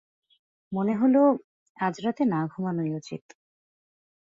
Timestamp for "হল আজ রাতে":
0.95-2.23